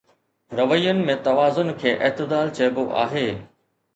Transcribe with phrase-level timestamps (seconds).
[0.59, 3.29] روين ۾ توازن کي اعتدال چئبو آهي